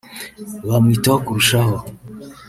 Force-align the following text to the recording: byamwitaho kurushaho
byamwitaho 0.65 1.17
kurushaho 1.25 1.77